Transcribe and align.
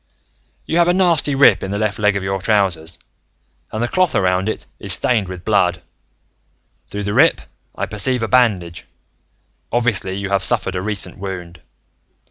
"You 0.65 0.79
have 0.79 0.87
a 0.87 0.95
nasty 0.95 1.35
rip 1.35 1.61
in 1.61 1.69
the 1.69 1.77
left 1.77 1.99
leg 1.99 2.15
of 2.15 2.23
your 2.23 2.41
trousers, 2.41 2.97
and 3.71 3.83
the 3.83 3.87
cloth 3.87 4.15
around 4.15 4.49
it 4.49 4.65
is 4.79 4.93
stained 4.93 5.27
with 5.27 5.45
blood. 5.45 5.79
Through 6.87 7.03
the 7.03 7.13
rip, 7.13 7.39
I 7.75 7.85
perceive 7.85 8.23
a 8.23 8.27
bandage. 8.27 8.87
Obviously, 9.71 10.17
you 10.17 10.29
have 10.31 10.43
suffered 10.43 10.73
a 10.75 10.81
recent 10.81 11.19
wound. 11.19 11.61